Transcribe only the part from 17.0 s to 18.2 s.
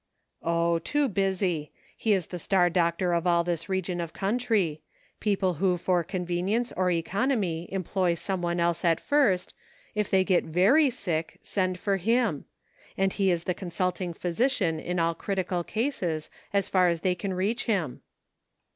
they can reach him."